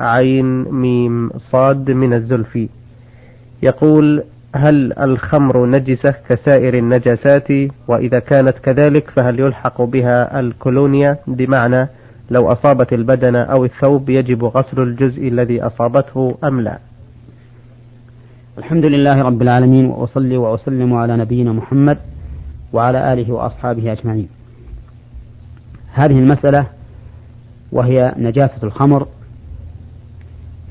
[0.00, 2.68] عين ميم صاد من الزلفي
[3.62, 4.22] يقول
[4.54, 7.48] هل الخمر نجسة كسائر النجاسات؟
[7.88, 11.88] وإذا كانت كذلك فهل يلحق بها الكولونيا؟ بمعنى
[12.30, 16.78] لو أصابت البدن أو الثوب يجب غسل الجزء الذي أصابته أم لا.
[18.58, 21.98] الحمد لله رب العالمين وأصلي وأسلم على نبينا محمد
[22.72, 24.28] وعلى آله وأصحابه أجمعين.
[25.92, 26.66] هذه المسألة
[27.72, 29.06] وهي نجاسة الخمر.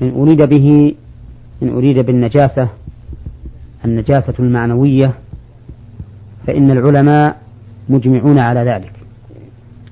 [0.02, 0.94] إن أريد به
[1.62, 2.68] إن أريد بالنجاسة
[3.84, 5.14] النجاسة المعنوية
[6.46, 7.40] فإن العلماء
[7.88, 8.92] مجمعون على ذلك.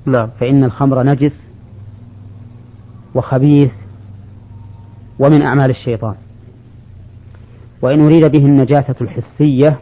[0.05, 0.29] نعم.
[0.39, 1.41] فإن الخمر نجس
[3.15, 3.71] وخبيث
[5.19, 6.15] ومن أعمال الشيطان.
[7.81, 9.79] وإن أريد به النجاسة الحسية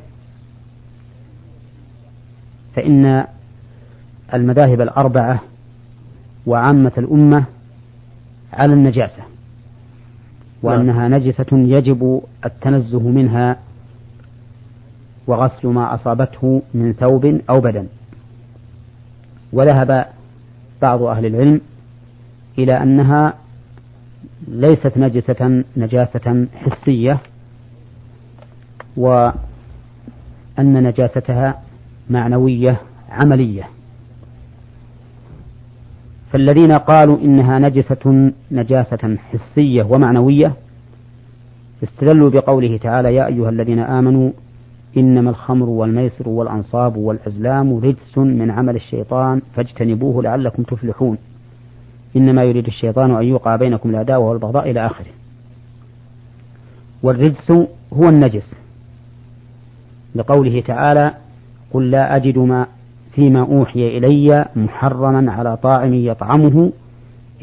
[2.75, 3.25] فإن
[4.33, 5.41] المذاهب الأربعة
[6.45, 7.45] وعامة الأمة
[8.53, 9.36] على النجاسة.
[10.63, 13.57] وأنها نجسة يجب التنزه منها
[15.27, 17.87] وغسل ما أصابته من ثوب أو بدن.
[19.53, 20.05] وذهب
[20.81, 21.61] بعض أهل العلم
[22.57, 23.33] إلى أنها
[24.47, 27.19] ليست نجسة نجاسة حسية
[28.97, 29.33] وأن
[30.59, 31.61] نجاستها
[32.09, 33.76] معنوية عملية.
[36.31, 40.53] فالذين قالوا إنها نجسة نجاسة حسية ومعنوية
[41.83, 44.31] استدلوا بقوله تعالى يا أيها الذين آمنوا
[44.97, 51.17] إنما الخمر والميسر والأنصاب والأزلام رجس من عمل الشيطان فاجتنبوه لعلكم تفلحون.
[52.15, 55.11] إنما يريد الشيطان أن يوقع بينكم العداوة والبغضاء إلى آخره.
[57.03, 57.51] والرجس
[57.93, 58.55] هو النجس.
[60.15, 61.13] لقوله تعالى
[61.73, 62.67] قل لا أجد ما
[63.17, 66.71] فيما أوحي إلي محرما على طاعم يطعمه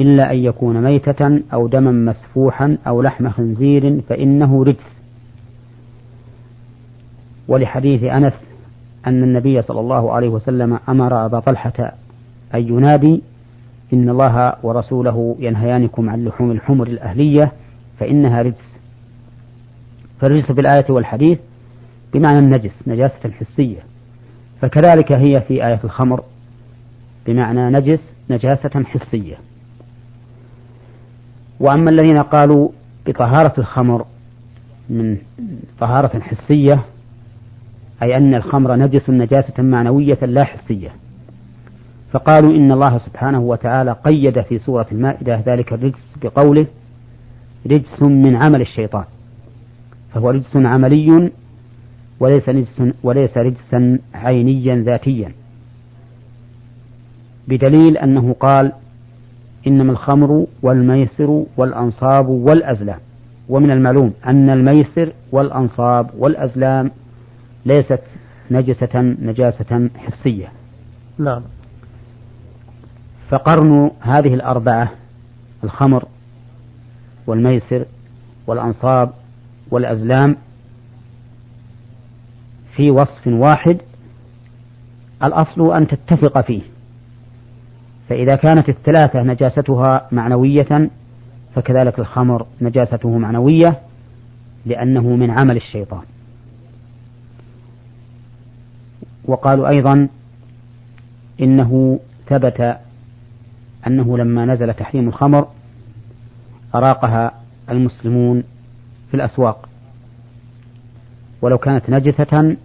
[0.00, 4.98] إلا أن يكون ميتة أو دما مسفوحا أو لحم خنزير فإنه رجس.
[7.48, 8.33] ولحديث أنس
[9.06, 11.92] أن النبي صلى الله عليه وسلم أمر أبا طلحة
[12.55, 13.23] أن ينادي
[13.92, 17.52] إن الله ورسوله ينهيانكم عن لحوم الحمر الأهلية
[17.98, 18.77] فإنها رجس.
[20.20, 21.39] فالرجس في الآية والحديث
[22.13, 23.94] بمعنى النجس نجاسة حسية
[24.61, 26.23] فكذلك هي في آية الخمر
[27.27, 29.37] بمعنى نجس نجاسة حسية.
[31.61, 32.69] وأما الذين قالوا
[33.07, 34.07] بطهارة الخمر
[34.91, 35.17] من
[35.81, 36.85] طهارة حسية
[38.03, 40.91] أي أن الخمر نجس نجاسة معنوية لا حسية.
[42.13, 46.67] فقالوا إن الله سبحانه وتعالى قيد في سورة المائدة ذلك الرجس بقوله
[47.67, 49.05] رجس من عمل الشيطان.
[50.14, 51.31] فهو رجس عملي
[52.20, 55.33] وليس رجسا وليس رجسا عينيا ذاتيا.
[57.48, 58.73] بدليل أنه قال
[59.67, 62.98] إنما الخمر والميسر والأنصاب والأزلام.
[63.48, 66.91] ومن المعلوم أن الميسر والأنصاب والأزلام
[67.67, 68.01] ليست
[68.51, 70.48] نجسة نجاسة حسية.
[71.19, 71.42] نعم.
[73.31, 74.91] فقرن هذه الأربعة
[75.64, 76.05] الخمر
[77.27, 77.85] والميسر
[78.46, 79.11] والأنصاب
[79.70, 80.36] والأزلام
[82.77, 83.79] في وصف واحد
[85.24, 86.62] الأصل أن تتفق فيه.
[88.08, 90.90] فإذا كانت الثلاثة نجاستها معنوية
[91.55, 93.80] فكذلك الخمر نجاسته معنوية
[94.67, 96.02] لأنه من عمل الشيطان.
[99.24, 100.08] وقالوا أيضا
[101.40, 102.77] إنه ثبت
[103.86, 105.48] أنه لما نزل تحريم الخمر
[106.74, 107.33] أراقها
[107.70, 108.42] المسلمون
[109.11, 109.68] في الأسواق.
[111.42, 112.57] ولو كانت نجسة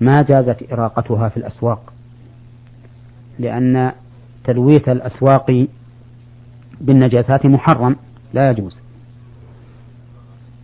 [0.00, 1.92] ما جازت إراقتها في الأسواق
[3.38, 3.92] لأن
[4.44, 5.66] تلويث الأسواق
[6.80, 7.96] بالنجاسات محرم
[8.34, 8.80] لا يجوز.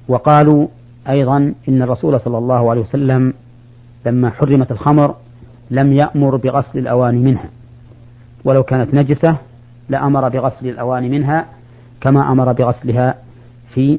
[0.09, 0.69] وقالوا
[1.09, 3.35] أيضا إن الرسول صلى الله عليه وسلم
[4.07, 5.15] لما حرمت الخمر
[5.71, 7.49] لم يأمر بغسل الأواني منها.
[8.45, 9.37] ولو كانت نجسة
[9.89, 11.47] لأمر بغسل الأواني منها
[12.01, 13.15] كما أمر بغسلها
[13.75, 13.99] في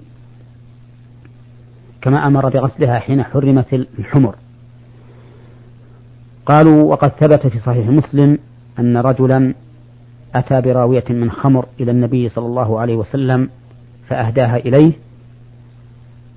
[2.02, 4.36] كما أمر بغسلها حين حرمت الحمر.
[6.48, 8.38] قالوا وقد ثبت في صحيح مسلم
[8.80, 9.54] أن رجلا
[10.36, 13.50] أتى براوية من خمر إلى النبي صلى الله عليه وسلم
[14.08, 14.92] فأهداها إليه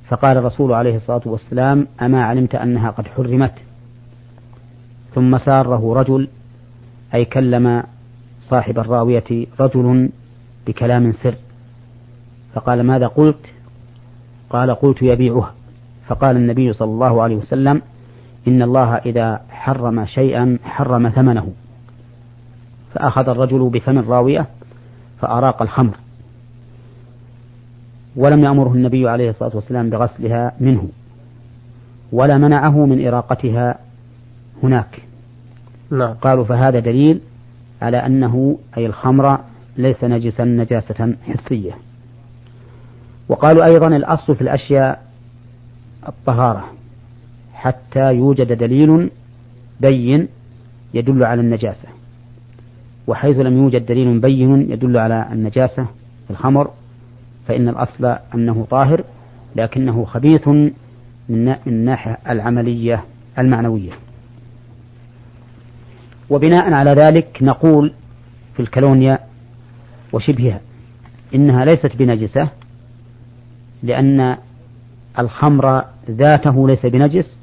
[0.08, 3.54] فقال الرسول عليه الصلاة والسلام أما علمت أنها قد حرمت؟
[5.14, 6.28] ثم ساره رجل
[7.14, 7.82] أي كلم
[8.42, 10.10] صاحب الراوية رجل
[10.66, 11.34] بكلام سر
[12.54, 13.46] فقال ماذا قلت؟
[14.50, 15.54] قال قلت يبيعها
[16.06, 17.82] فقال النبي صلى الله عليه وسلم
[18.48, 21.52] إن الله إذا حرم شيئا حرم ثمنه.
[22.94, 24.46] فأخذ الرجل بفم الراوية
[25.20, 25.96] فأراق الخمر.
[28.16, 30.88] ولم يأمره النبي عليه الصلاة والسلام بغسلها منه.
[32.12, 33.78] ولا منعه من إراقتها
[34.62, 35.02] هناك.
[35.90, 36.14] نعم.
[36.14, 37.20] قالوا فهذا دليل
[37.82, 39.40] على أنه أي الخمر
[39.76, 41.72] ليس نجسا نجاسة حسية.
[43.28, 45.02] وقالوا أيضا الأصل في الأشياء
[46.08, 46.79] الطهارة.
[47.60, 49.10] حتى يوجد دليل
[49.80, 50.28] بين
[50.94, 51.88] يدل على النجاسة.
[53.06, 55.84] وحيث لم يوجد دليل بين يدل على النجاسة
[56.24, 56.70] في الخمر
[57.48, 59.04] فإن الأصل أنه طاهر
[59.56, 60.48] لكنه خبيث
[61.28, 63.04] من الناحية العملية
[63.38, 63.92] المعنوية.
[66.30, 67.92] وبناء على ذلك نقول
[68.54, 69.18] في الكالونيا
[70.12, 70.60] وشبهها
[71.34, 72.48] إنها ليست بنجسة
[73.82, 74.36] لأن
[75.18, 77.36] الخمر ذاته ليس بنجس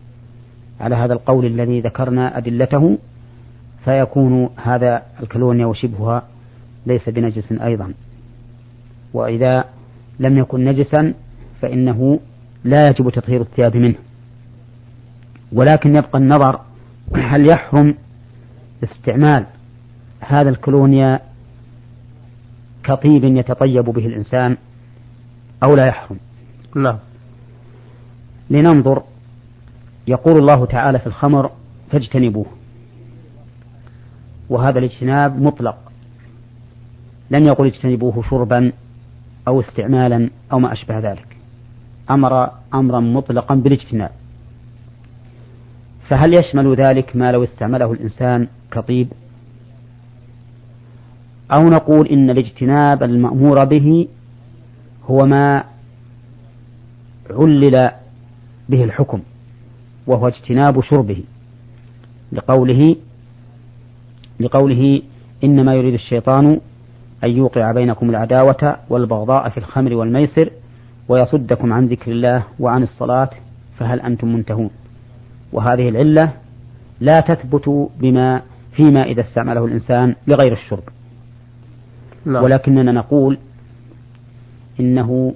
[0.80, 2.98] على هذا القول الذي ذكرنا أدلته
[3.86, 6.24] فيكون هذا الكالونيا وشبهها
[6.86, 7.94] ليس بنجس أيضا.
[9.14, 9.66] وإذا
[10.20, 11.14] لم يكن نجسا
[11.62, 12.20] فإنه
[12.64, 13.96] لا يجب تطهير الثياب منه.
[15.52, 16.62] ولكن يبقى النظر
[17.16, 17.96] هل يحرم
[18.84, 19.46] استعمال
[20.20, 21.20] هذا الكولونيا
[22.84, 24.58] كطيب يتطيب به الإنسان
[25.64, 26.18] أو لا يحرم؟
[26.76, 26.98] نعم.
[28.50, 29.04] لننظر
[30.08, 31.52] يقول الله تعالى في الخمر
[31.92, 32.46] فاجتنبوه.
[34.50, 35.78] وهذا الاجتناب مطلق.
[37.32, 38.72] لم يقل اجتنبوه شربا
[39.48, 41.38] أو استعمالا أو ما أشبه ذلك.
[42.12, 44.12] أمر أمرا مطلقا بالاجتناب.
[46.10, 49.08] فهل يشمل ذلك ما لو استعمله الإنسان كطيب؟
[51.52, 54.08] أو نقول إن الاجتناب المأمور به
[55.06, 55.64] هو ما
[57.30, 57.92] علل
[58.70, 59.22] به الحكم.
[60.08, 61.24] وهو اجتناب شربه.
[62.32, 62.96] لقوله
[64.40, 65.02] لقوله
[65.44, 66.60] إنما يريد الشيطان
[67.24, 70.50] أن يوقع بينكم العداوة والبغضاء في الخمر والميسر
[71.10, 73.30] ويصدكم عن ذكر الله وعن الصلاة
[73.80, 74.70] فهل أنتم منتهون.
[75.54, 76.34] وهذه العلة
[77.00, 80.84] لا تثبت بما فيما إذا استعمله الإنسان لغير الشرب.
[82.26, 82.44] نعم.
[82.44, 83.38] ولكننا نقول
[84.80, 85.34] إنه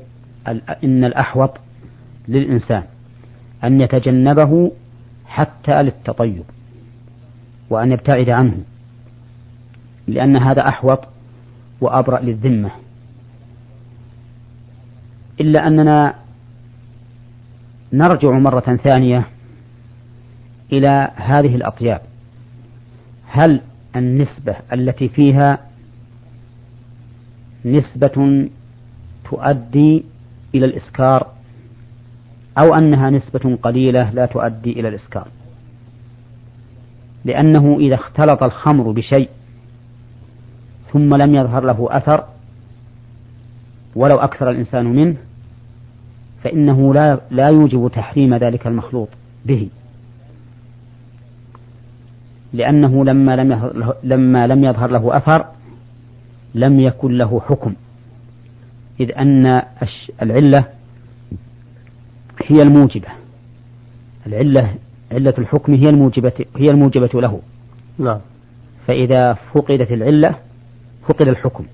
[0.83, 1.57] إن الأحوط
[2.27, 2.83] للإنسان.
[3.63, 4.71] أن يتجنبه
[5.25, 6.43] حتى للتطيب
[7.69, 8.57] وأن يبتعد عنه
[10.07, 11.07] لأن هذا أحوط
[11.81, 12.71] وأبرأ للذمة.
[15.41, 16.15] إلا أننا
[17.93, 19.27] نرجع مرة ثانية
[20.73, 22.01] إلى هذه الأطياب.
[23.27, 23.61] هل
[23.95, 25.59] النسبة التي فيها
[27.65, 28.49] نسبة
[29.29, 30.05] تؤدي
[30.55, 31.40] إلى الإسكار؟
[32.57, 35.27] أو أنها نسبة قليلة لا تؤدي إلى الإسكار
[37.25, 39.29] لأنه إذا اختلط الخمر بشيء
[40.93, 42.23] ثم لم يظهر له أثر
[43.95, 45.15] ولو أكثر الإنسان منه
[46.43, 49.07] فإنه لا لا يوجب تحريم ذلك المخلوط
[49.45, 49.69] به.
[52.53, 53.71] لأنه لما لم
[54.03, 55.45] لما لم يظهر له أثر
[56.55, 57.73] لم يكن له حكم.
[58.99, 59.61] إذ أن
[60.21, 60.65] العلة
[62.47, 63.07] هي الموجبة.
[64.27, 64.75] العلة
[65.11, 67.39] علة الحكم هي الموجبة هي الموجبة له.
[67.99, 68.19] نعم.
[68.87, 70.35] فإذا فقدت العلة
[71.07, 71.65] فقد الحكم.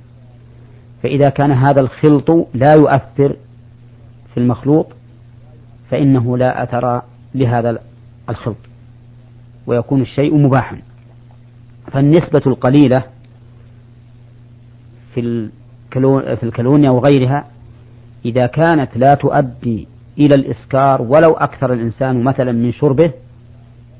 [1.03, 3.35] فإذا كان هذا الخلط لا يؤثر
[4.33, 4.87] في المخلوط
[5.91, 7.01] فإنه لا أثر
[7.35, 7.79] لهذا
[8.29, 8.57] الخلط
[9.67, 10.81] ويكون الشيء مباحا.
[11.91, 13.03] فالنسبة القليلة
[15.13, 15.49] في
[16.35, 17.47] في الكالونيا وغيرها
[18.25, 19.87] إذا كانت لا تؤدي
[20.19, 23.11] إلى الإسكار ولو أكثر الإنسان مثلا من شربه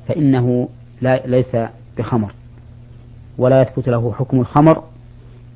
[0.07, 0.69] فإنه
[1.01, 1.57] لا ليس
[1.97, 2.31] بخمر
[3.37, 4.83] ولا يثبت له حكم الخمر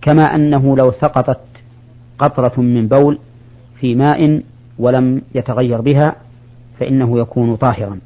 [0.01, 1.39] كما أنه لو سقطت
[2.19, 3.19] قطرة من بول
[3.79, 4.43] في ماء
[4.79, 6.15] ولم يتغير بها
[6.79, 7.99] فإنه يكون طاهرا.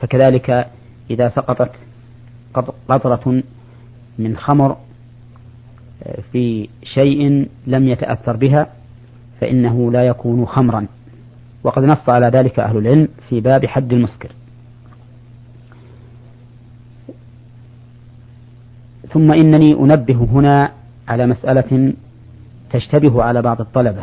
[0.00, 0.66] فكذلك
[1.10, 1.70] إذا سقطت
[2.88, 3.42] قطرة
[4.18, 4.76] من خمر
[6.02, 8.66] آه، في شيء لم يتأثر بها
[9.40, 10.86] فإنه لا يكون خمرا.
[11.64, 14.32] وقد نص على ذلك أهل العلم في باب حد المسكر.
[19.12, 20.70] ثم إنني أنبه هنا
[21.08, 21.92] على مسألة
[22.70, 24.02] تشتبه على بعض الطلبة.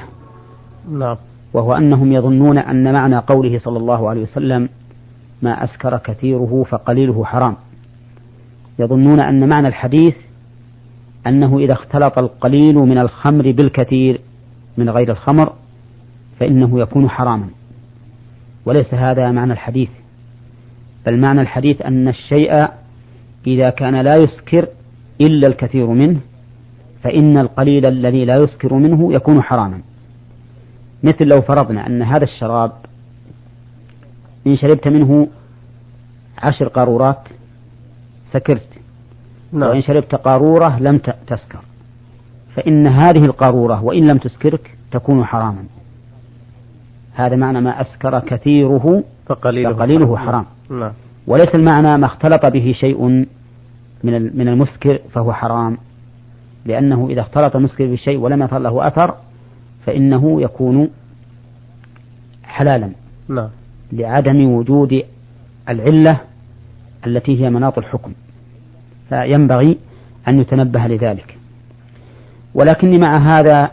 [0.91, 1.17] نعم.
[1.53, 4.69] وهو أنهم يظنون أن معنى قوله صلى الله عليه وسلم
[5.41, 7.55] ما أسكر كثيره فقليله حرام.
[8.79, 10.15] يظنون أن معنى الحديث
[11.27, 14.21] أنه إذا اختلط القليل من الخمر بالكثير
[14.77, 15.53] من غير الخمر
[16.39, 17.47] فإنه يكون حراما.
[18.65, 19.89] وليس هذا معنى الحديث.
[21.05, 22.67] بل معنى الحديث أن الشيء
[23.47, 24.67] إذا كان لا يسكر
[25.21, 26.19] إلا الكثير منه
[27.03, 29.81] فإن القليل الذي لا يسكر منه يكون حراما.
[31.03, 32.71] مثل لو فرضنا أن هذا الشراب
[34.47, 35.27] إن شربت منه
[36.37, 37.27] عشر قارورات
[38.33, 38.67] سكرت
[39.51, 39.69] نعم.
[39.69, 41.59] وإن شربت قارورة لم تسكر.
[42.55, 45.63] فإن هذه القارورة وإن لم تسكرك تكون حراما.
[47.17, 50.45] هذا معنى ما أسكر كثيره فقليله, فقليله حرام.
[50.69, 50.91] نعم.
[51.27, 53.07] وليس المعنى ما اختلط به شيء
[54.03, 55.77] من من المسكر فهو حرام.
[56.65, 59.15] لأنه إذا اختلط المسكر بالشيء ولم يظهر له أثر
[59.85, 60.89] فإنه يكون
[62.43, 62.91] حلالا.
[63.29, 63.49] نعم.
[63.91, 65.03] لعدم وجود
[65.69, 66.21] العلة
[67.07, 68.13] التي هي مناط الحكم.
[69.09, 69.77] فينبغي
[70.27, 71.37] أن يتنبه لذلك.
[72.53, 73.71] ولكني مع هذا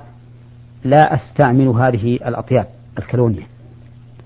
[0.84, 2.66] لا أستعمل هذه الأطياب.
[2.98, 3.46] الكلونية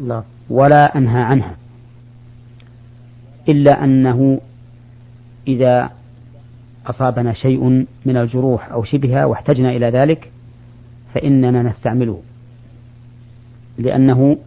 [0.00, 0.22] لا.
[0.50, 1.56] ولا أنهى عنها.
[3.48, 4.40] إلا أنه
[5.48, 5.90] إذا
[6.86, 10.30] أصابنا شيء من الجروح أو شبهها واحتجنا إلى ذلك
[11.14, 12.22] فإننا نستعمله.
[13.78, 14.38] لأنه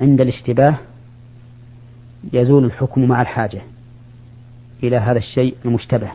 [0.00, 0.78] عند الاشتباه
[2.32, 3.62] يزول الحكم مع الحاجة
[4.82, 6.10] إلى هذا الشيء المشتبه.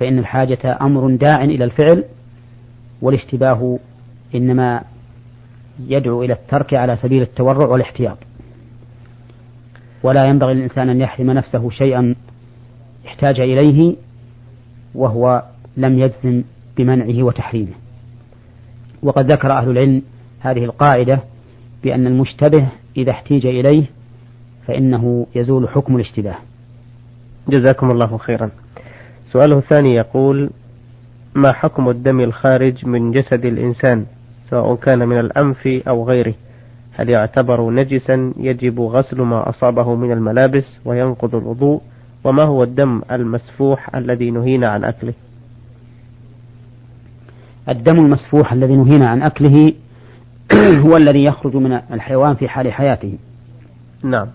[0.00, 2.04] فإن الحاجة أمر داع إلى الفعل
[3.02, 3.78] والاشتباه
[4.34, 4.82] إنما
[5.80, 8.18] يدعو إلى الترك على سبيل التورع والاحتياط.
[10.02, 12.14] ولا ينبغي للإنسان أن يحرم نفسه شيئا
[13.06, 13.96] احتاج إليه
[14.94, 15.42] وهو
[15.76, 16.42] لم يجزم
[16.76, 17.74] بمنعه وتحريمه.
[19.02, 20.02] وقد ذكر أهل العلم
[20.40, 21.20] هذه القاعدة
[21.82, 23.86] بأن المشتبه إذا احتيج إليه
[24.66, 26.36] فإنه يزول حكم الاشتباه.
[27.48, 28.50] جزاكم الله خيرا.
[29.32, 30.50] سؤاله الثاني يقول
[31.34, 34.06] ما حكم الدم الخارج من جسد الإنسان؟
[34.50, 36.34] سواء كان من الأنف أو غيره.
[36.92, 41.80] هل يعتبر نجسا يجب غسل ما أصابه من الملابس وينقض الوضوء؟
[42.24, 45.14] وما هو الدم المسفوح الذي نهينا عن أكله؟
[47.68, 49.72] الدم المسفوح الذي نهينا عن أكله
[50.86, 53.18] هو الذي يخرج من الحيوان في حال حياته.
[54.04, 54.26] نعم.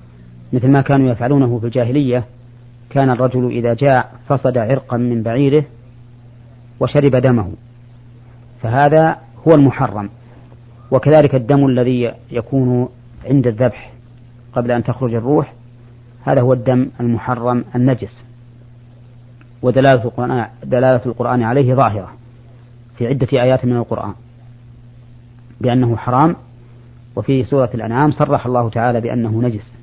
[0.53, 2.23] مثل ما كانوا يفعلونه في الجاهلية
[2.89, 5.63] كان الرجل إذا جاء فصد عرقا من بعيره
[6.79, 7.51] وشرب دمه.
[8.61, 10.09] فهذا هو المحرم.
[10.91, 12.89] وكذلك الدم الذي يكون
[13.25, 13.93] عند الذبح
[14.53, 15.53] قبل أن تخرج الروح
[16.25, 18.23] هذا هو الدم المحرم النجس.
[19.61, 22.11] ودلالة القرآن, دلالة القرآن عليه ظاهرة
[22.97, 24.13] في عدة آيات من القرآن
[25.61, 26.35] بأنه حرام.
[27.15, 29.73] وفي سورة الأنعام صرح الله تعالى بأنه نجس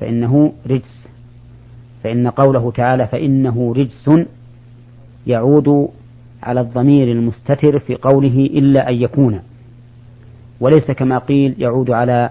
[0.00, 1.06] فإنه رجس.
[2.04, 4.10] فإن قوله تعالى فإنه رجس
[5.26, 5.88] يعود
[6.44, 9.40] على الضمير المستتر في قوله إلا أن يكون.
[10.60, 12.30] وليس كما قيل يعود على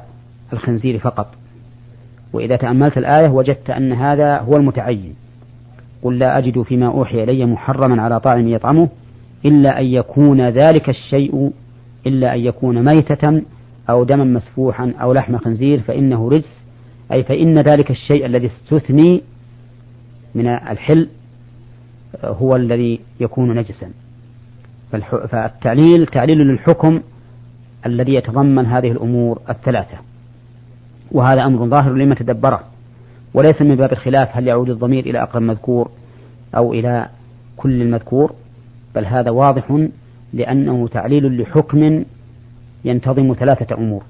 [0.53, 1.27] الخنزير فقط.
[2.33, 5.15] وإذا تأملت الآية وجدت أن هذا هو المتعين.
[6.03, 8.89] قل لا أجد فيما أوحي إلي محرما على طاعم يطعمه
[9.45, 11.51] إلا أن يكون ذلك الشيء
[12.07, 13.41] إلا أن يكون ميتة
[13.89, 16.61] أو دما مسفوحا أو لحم خنزير فإنه رجس.
[17.11, 19.21] أي فإن ذلك الشيء الذي استثني
[20.35, 21.09] من الحل
[22.23, 23.89] هو الذي يكون نجسا.
[25.01, 27.01] فالتعليل تعليل للحكم
[27.85, 29.97] الذي يتضمن هذه الأمور الثلاثة.
[31.11, 32.63] وهذا أمر ظاهر لمن تدبره.
[33.33, 35.91] وليس من باب الخلاف هل يعود الضمير إلى أقرب مذكور
[36.55, 37.07] أو إلى
[37.57, 38.33] كل المذكور
[38.95, 39.87] بل هذا واضح
[40.33, 42.03] لأنه تعليل لحكم
[42.85, 44.03] ينتظم ثلاثة أمور.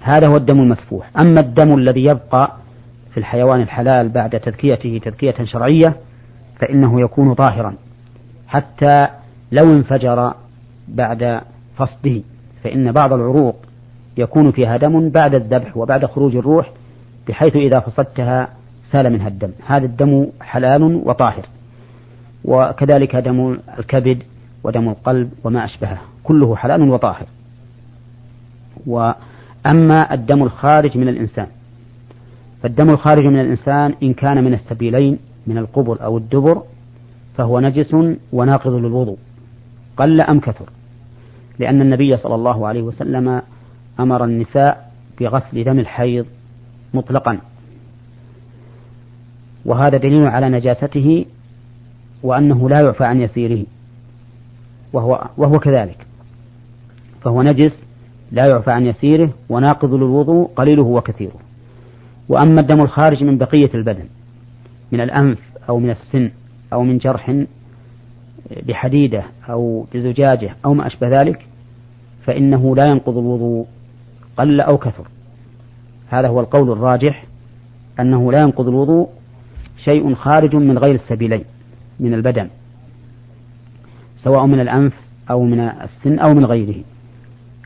[0.00, 1.10] هذا هو الدم المسفوح.
[1.20, 2.52] أما الدم الذي يبقى
[3.10, 5.96] في الحيوان الحلال بعد تذكيته تذكية شرعية
[6.60, 7.74] فإنه يكون طاهرا.
[8.54, 9.08] حتى
[9.52, 10.34] لو انفجر
[10.88, 11.40] بعد
[11.76, 12.20] فصده
[12.64, 13.56] فإن بعض العروق
[14.16, 16.70] يكون فيها دم بعد الذبح وبعد خروج الروح
[17.28, 18.48] بحيث إذا فصدتها
[18.92, 19.50] سال منها الدم.
[19.66, 21.46] هذا الدم حلال وطاهر
[22.44, 24.22] وكذلك دم الكبد
[24.64, 27.26] ودم القلب وما أشبهه كله حلال وطاهر.
[28.86, 31.46] وأما الدم الخارج من الإنسان
[32.62, 36.62] فالدم الخارج من الإنسان إن كان من السبيلين من القبل أو الدبر
[37.36, 37.96] فهو نجس
[38.32, 39.18] وناقض للوضوء
[39.96, 40.70] قل أم كثر
[41.58, 43.42] لأن النبي صلى الله عليه وسلم
[44.00, 46.26] أمر النساء بغسل دم الحيض
[46.94, 47.38] مطلقا.
[49.64, 51.26] وهذا دليل على نجاسته
[52.22, 53.66] وأنه لا يعفى عن يسيره
[54.92, 56.06] وهو, وهو كذلك.
[57.22, 57.84] فهو نجس
[58.32, 61.38] لا يعفى عن يسيره وناقض للوضوء قليله وكثيره.
[62.28, 64.04] وأما الدم الخارج من بقية البدن
[64.92, 65.38] من الأنف
[65.68, 66.30] أو من السن
[66.74, 67.44] أو من جرح
[68.66, 71.46] بحديدة أو بزجاجة أو ما أشبه ذلك
[72.24, 73.66] فإنه لا ينقض الوضوء
[74.36, 75.08] قل أو كثر.
[76.08, 77.24] هذا هو القول الراجح
[78.00, 79.08] أنه لا ينقض الوضوء
[79.84, 81.44] شيء خارج من غير السبيلين
[82.00, 82.48] من البدن
[84.16, 84.92] سواء من الأنف
[85.30, 86.84] أو من السن أو من غيره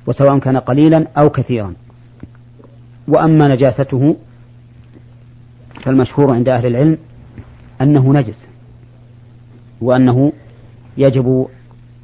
[0.07, 1.75] وسواء كان قليلا أو كثيرا.
[3.09, 4.17] وأما نجاسته
[5.85, 6.99] فالمشهور عند أهل العلم
[7.81, 8.48] أنه نجس.
[9.81, 10.33] وأنه
[10.97, 11.47] يجب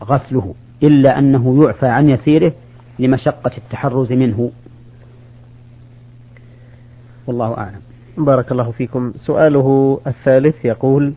[0.05, 2.53] غسله إلا أنه يعفى عن يسيره
[2.99, 4.51] لمشقة التحرز منه.
[7.27, 7.81] والله أعلم.
[8.19, 9.13] بارك الله فيكم.
[9.17, 11.13] سؤاله الثالث يقول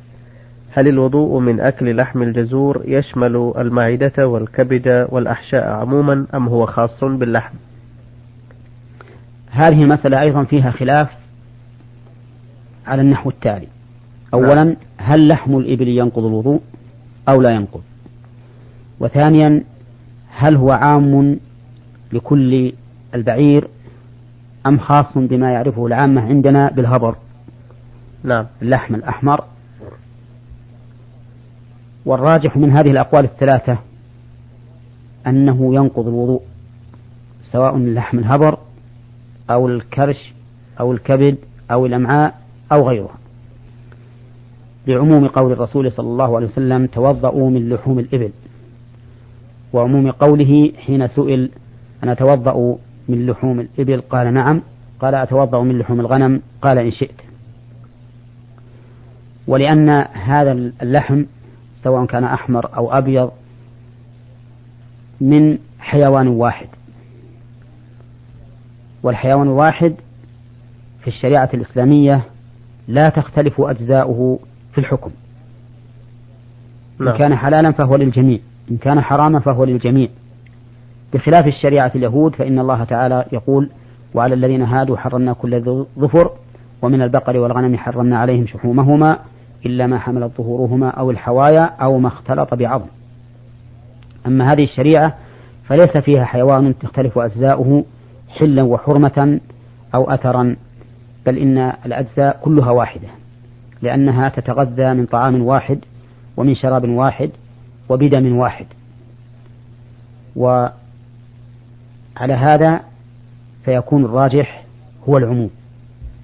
[0.71, 7.53] هل الوضوء من أكل لحم الجزور يشمل المعدة والكبد والأحشاء عموما أم هو خاص باللحم؟
[9.49, 11.09] هذه المسألة أيضا فيها خلاف
[12.87, 13.67] على النحو التالي.
[14.33, 14.75] أولا نعم.
[15.07, 16.61] هل لحم الإبل ينقض الوضوء
[17.29, 17.81] أو لا ينقض؟
[18.99, 19.63] وثانيا
[20.29, 21.39] هل هو عام
[22.13, 22.73] لكل
[23.15, 23.67] البعير
[24.65, 27.15] أم خاص بما يعرفه العامة عندنا بالهبر
[28.23, 28.45] نعم.
[28.61, 29.43] اللحم الأحمر.
[32.05, 33.77] والراجح من هذه الأقوال الثلاثة
[35.27, 36.41] أنه ينقض الوضوء
[37.51, 38.57] سواء لحم الهبر
[39.49, 40.33] أو الكرش
[40.79, 41.37] أو الكبد
[41.71, 43.17] أو الأمعاء أو غيرها.
[44.87, 48.31] لعموم قول الرسول صلى الله عليه وسلم توضأوا من لحوم الإبل.
[49.73, 51.49] وعموم قوله حين سئل
[52.03, 52.77] أنا أتوضأ
[53.09, 54.61] من لحوم الإبل؟ قال نعم.
[54.99, 57.21] قال أتوضأ من لحوم الغنم؟ قال إن شئت.
[59.47, 60.51] ولأن هذا
[60.81, 61.23] اللحم
[61.83, 63.31] سواء كان أحمر أو أبيض
[65.21, 66.67] من حيوان واحد.
[69.03, 69.95] والحيوان الواحد
[71.01, 72.23] في الشريعة الإسلامية
[72.87, 74.39] لا تختلف أجزاؤه
[74.77, 75.11] في الحكم.
[76.99, 77.09] نعم.
[77.09, 78.39] إن كان حلالا فهو للجميع.
[78.71, 80.09] إن كان حراما فهو للجميع.
[81.13, 83.69] بخلاف الشريعة اليهود فإن الله تعالى يقول
[84.13, 86.31] وعلى الذين هادوا حرمنا كل ظفر
[86.81, 89.19] ومن البقر والغنم حرمنا عليهم شحومهما
[89.65, 92.87] إلا ما حملت ظهورهما أو الحوايا أو ما اختلط بعظم.
[94.27, 95.13] أما هذه الشريعة
[95.65, 97.85] فليس فيها حيوان تختلف أجزاؤه
[98.29, 99.39] حلا وحرمة
[99.95, 100.55] أو أثرا
[101.25, 103.07] بل إن الأجزاء كلها واحدة.
[103.81, 105.79] لأنها تتغذى من طعام واحد
[106.37, 107.29] ومن شراب واحد
[107.89, 108.65] وبدم واحد.
[110.35, 110.73] وعلى
[112.33, 112.81] هذا
[113.65, 114.63] فيكون الراجح
[115.09, 115.49] هو العموم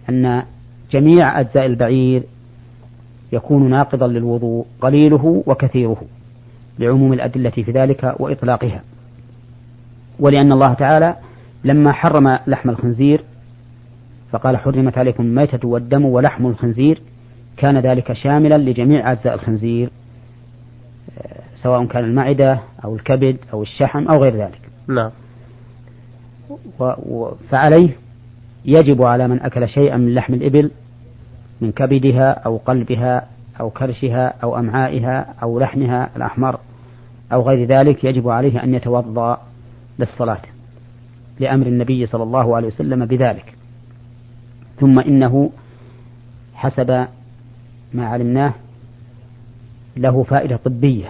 [0.10, 0.44] أن
[0.92, 2.24] جميع أجزاء البعير
[3.32, 6.02] يكون ناقضا للوضوء قليله وكثيره
[6.80, 8.82] لعموم الأدلة في ذلك وإطلاقها.
[10.20, 11.16] ولأن الله تعالى
[11.64, 13.24] لما حرم لحم الخنزير
[14.32, 17.02] فقال حرمت عليكم الميتة والدم ولحم الخنزير
[17.58, 19.90] كان ذلك شاملا لجميع أجزاء الخنزير
[21.56, 24.60] سواء كان المعدة أو الكبد أو الشحم أو غير ذلك.
[24.88, 25.12] نعم.
[26.80, 27.90] و و فعليه
[28.66, 30.72] يجب على من أكل شيئا من لحم الإبل
[31.62, 33.28] من كبدها أو قلبها
[33.60, 36.60] أو كرشها أو أمعائها أو لحمها الأحمر
[37.34, 39.42] أو غير ذلك يجب عليه أن يتوضأ
[40.00, 40.42] للصلاة
[41.40, 43.54] لأمر النبي صلى الله عليه وسلم بذلك.
[44.80, 45.52] ثم إنه
[46.56, 47.08] حسب
[47.94, 48.54] ما علمناه
[49.98, 51.10] له فائدة طبية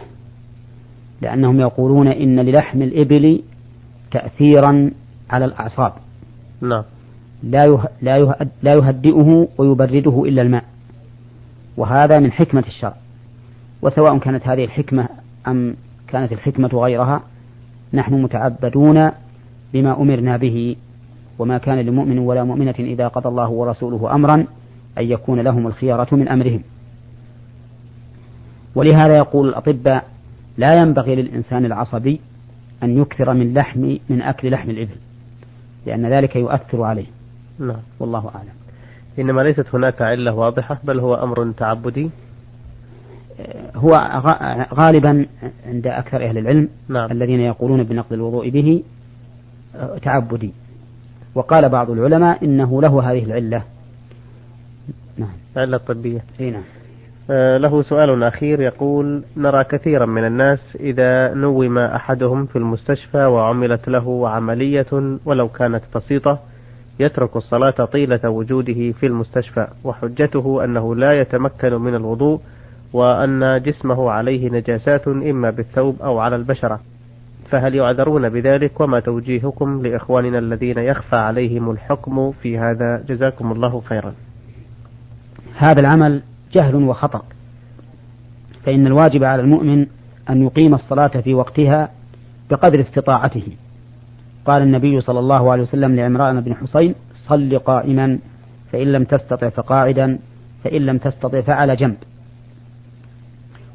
[1.21, 3.41] لأنهم يقولون إن للحم الإبل
[4.11, 4.91] تأثيرا
[5.29, 5.93] على الأعصاب.
[6.61, 6.83] نعم.
[7.43, 10.63] لا لا لا يهدئه ويبرده إلا الماء.
[11.77, 12.95] وهذا من حكمة الشرع.
[13.81, 15.09] وسواء كانت هذه الحكمة
[15.47, 15.75] أم
[16.07, 17.21] كانت الحكمة غيرها
[17.93, 19.11] نحن متعبدون
[19.73, 20.75] بما أمرنا به.
[21.39, 24.35] وما كان لمؤمن ولا مؤمنة إذا قضى الله ورسوله أمرا
[24.97, 26.63] أن يكون لهم الخيارة من أمرهم.
[28.75, 30.05] ولهذا يقول الأطباء
[30.57, 32.21] لا ينبغي للإنسان العصبي
[32.83, 34.95] أن يكثر من لحم من أكل لحم الإبل
[35.85, 37.05] لأن ذلك يؤثر عليه.
[37.59, 37.81] نعم.
[37.99, 38.53] والله أعلم.
[39.19, 42.09] إنما ليست هناك علة واضحة بل هو أمر تعبدي.
[43.75, 44.21] هو
[44.73, 45.25] غالبا
[45.67, 47.11] عند أكثر أهل العلم نعم.
[47.11, 48.83] الذين يقولون بنقض الوضوء به
[50.01, 50.51] تعبدي.
[51.35, 53.63] وقال بعض العلماء إنه له هذه العلة.
[55.17, 55.33] نعم.
[55.57, 56.61] علة طبية إي نعم.
[56.61, 56.82] آه،
[57.29, 64.29] له سؤال أخير يقول نرى كثيرا من الناس إذا نوم أحدهم في المستشفى وعملت له
[64.29, 66.39] عملية ولو كانت بسيطة
[66.99, 72.39] يترك الصلاة طيلة وجوده في المستشفى وحجته أنه لا يتمكن من الوضوء
[72.93, 76.79] وأن جسمه عليه نجاسات إما بالثوب أو على البشرة.
[77.49, 84.13] فهل يعذرون بذلك؟ وما توجيهكم لإخواننا الذين يخفى عليهم الحكم في هذا؟ جزاكم الله خيرا.
[85.57, 86.21] هذا العمل
[86.53, 87.21] جهل وخطأ.
[88.63, 89.85] فإن الواجب على المؤمن
[90.29, 91.89] أن يقيم الصلاة في وقتها
[92.49, 93.47] بقدر استطاعته.
[94.45, 96.95] قال النبي صلى الله عليه وسلم لعمران بن حسين
[97.27, 98.19] صل قائما
[98.71, 100.19] فإن لم تستطع فقاعدا
[100.63, 101.97] فإن لم تستطع فعلى جنب.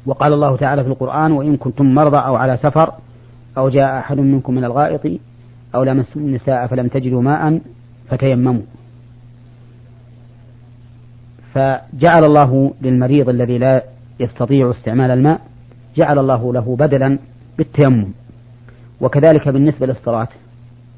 [0.05, 2.93] وقال الله تعالى في القرآن وإن كنتم مرضى أو على سفر
[3.57, 5.19] أو جاء أحد منكم من الغائط
[5.75, 7.61] أو لمستم النساء فلم تجدوا ماء
[8.09, 8.61] فتيمموا.
[11.59, 13.83] فجعل الله للمريض الذي لا
[14.19, 15.41] يستطيع استعمال الماء
[15.95, 17.19] جعل الله له بدلا
[17.57, 18.07] بالتيمم.
[19.01, 20.27] وكذلك بالنسبة للصلاة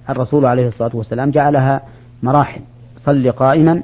[0.10, 1.82] الرسول عليه الصلاة والسلام جعلها
[2.24, 2.62] مراحل.
[2.97, 3.84] صل قائما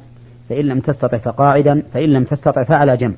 [0.49, 3.15] فإن لم تستطع فقاعدا فإن لم تستطع فعلى جنب.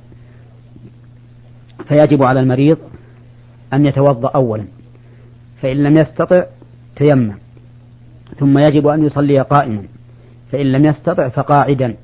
[1.88, 2.78] فيجب على المريض
[3.74, 4.66] أن يتوضأ أولا.
[5.62, 6.44] فإن لم يستطع
[6.96, 7.34] تيمم.
[8.38, 9.84] ثم يجب أن يصلي قائما.
[10.52, 11.96] فإن لم يستطع فقاعدا.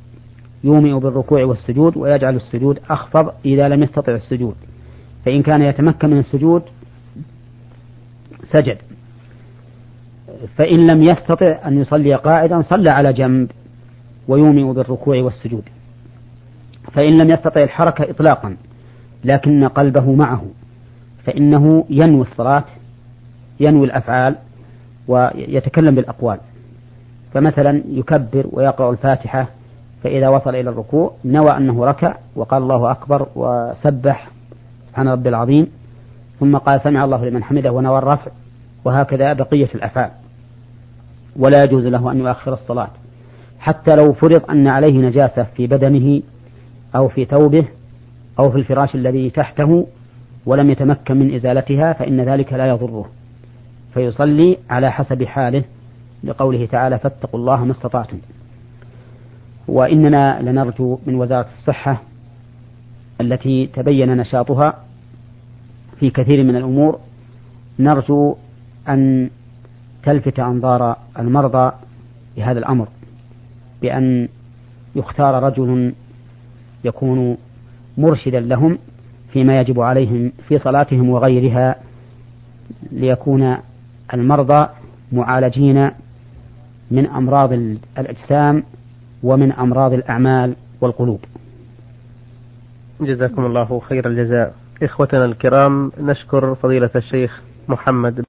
[0.66, 4.56] يومئ بالركوع والسجود ويجعل السجود أخفض إذا لم يستطع السجود.
[5.26, 6.64] فإن كان يتمكن من السجود
[8.44, 8.78] سجد.
[10.58, 13.52] فإن لم يستطع أن يصلي قاعدا صلى على جنب
[14.28, 15.64] ويومئ بالركوع والسجود.
[16.92, 18.58] فإن لم يستطع الحركة إطلاقا
[19.24, 20.46] لكن قلبه معه
[21.24, 22.64] فإنه ينوي الصلاة
[23.60, 24.36] ينوي الأفعال
[25.08, 26.38] ويتكلم بالأقوال.
[27.34, 29.50] فمثلا يكبر ويقرأ الفاتحة
[30.06, 34.30] فإذا وصل إلى الركوع نوى أنه ركع وقال الله أكبر وسبح
[34.90, 35.68] سبحان ربي العظيم
[36.40, 38.32] ثم قال سمع الله لمن حمده ونوى الرفع
[38.86, 40.12] وهكذا بقية الأفعال.
[41.40, 42.88] ولا يجوز له أن يؤخر الصلاة.
[43.60, 46.22] حتى لو فرض أن عليه نجاسة في بدنه
[46.96, 47.66] أو في ثوبه
[48.40, 49.88] أو في الفراش الذي تحته
[50.46, 53.06] ولم يتمكن من إزالتها فإن ذلك لا يضره.
[53.94, 55.64] فيصلي على حسب حاله
[56.24, 58.18] لقوله تعالى فاتقوا الله ما استطعتم.
[59.68, 62.02] وإننا لنرجو من وزارة الصحة
[63.22, 64.74] التي تبين نشاطها
[66.00, 67.00] في كثير من الأمور
[67.80, 68.36] نرجو
[68.90, 69.30] أن
[70.04, 71.72] تلفت أنظار المرضى
[72.38, 72.88] بهذا الأمر
[73.82, 74.28] بأن
[74.96, 75.94] يختار رجل
[76.84, 77.38] يكون
[77.98, 78.78] مرشدا لهم
[79.34, 81.76] فيما يجب عليهم في صلاتهم وغيرها
[82.92, 83.58] ليكون
[84.14, 84.68] المرضى
[85.12, 85.92] معالجين
[86.92, 87.54] من أمراض
[87.98, 88.64] الأجسام
[89.26, 91.20] ومن أمراض الأعمال والقلوب.
[93.02, 94.56] جزاكم الله خير الجزاء.
[94.84, 98.26] إخوتنا الكرام نشكر فضيلة الشيخ محمد